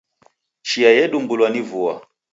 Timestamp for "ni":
1.49-1.61